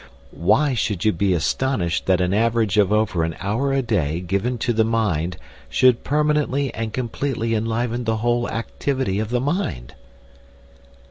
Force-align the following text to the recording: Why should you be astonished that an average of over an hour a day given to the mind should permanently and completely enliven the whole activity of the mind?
Why 0.33 0.73
should 0.73 1.05
you 1.05 1.11
be 1.11 1.31
astonished 1.35 2.07
that 2.07 2.21
an 2.21 2.33
average 2.33 2.79
of 2.79 2.91
over 2.91 3.23
an 3.23 3.35
hour 3.39 3.71
a 3.71 3.83
day 3.83 4.19
given 4.19 4.57
to 4.65 4.73
the 4.73 4.83
mind 4.83 5.37
should 5.69 6.03
permanently 6.03 6.73
and 6.73 6.91
completely 6.91 7.53
enliven 7.53 8.05
the 8.05 8.17
whole 8.17 8.49
activity 8.49 9.19
of 9.19 9.29
the 9.29 9.39
mind? 9.39 9.93